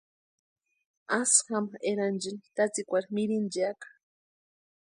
Asï 1.17 1.39
jama 1.47 1.77
eranchini 1.89 2.45
tatsikwari 2.55 3.09
mirinchiaka. 3.15 3.87